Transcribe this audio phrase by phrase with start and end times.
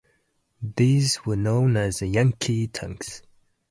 [0.63, 3.21] These were known as the "Yankee" tanks.